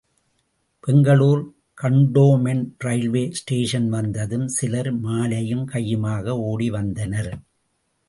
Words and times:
Bengaluru 0.83 1.43
cantonment 1.81 2.71
railway 2.77 3.23
station 3.31 3.89
வந்ததும் 3.89 4.47
சிலர் 4.47 4.91
மாலையும் 4.99 5.65
கையுமாக 5.67 6.37
ஓடிவந்தனர். 6.49 7.33